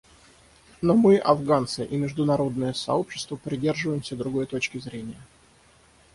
Но 0.81 0.95
мы, 0.95 1.19
афганцы, 1.19 1.85
и 1.85 1.95
международное 1.95 2.73
сообщество 2.73 3.35
придерживаемся 3.35 4.15
другой 4.15 4.47
точки 4.47 4.79
зрения. 4.79 5.21